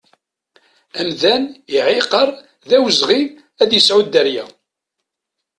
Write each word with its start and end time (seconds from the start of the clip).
Amdan 0.99 1.43
iɛiqer 1.77 2.29
d 2.67 2.69
awezɣi 2.77 3.21
ad 3.61 3.71
yesɛu 3.73 3.99
dderya. 4.05 4.45